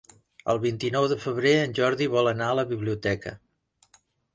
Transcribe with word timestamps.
El 0.53 0.61
vint-i-nou 0.63 1.05
de 1.11 1.19
febrer 1.27 1.53
en 1.67 1.77
Jordi 1.83 2.11
vol 2.17 2.33
anar 2.35 2.51
a 2.51 2.59
la 2.65 2.67
biblioteca. 2.77 3.41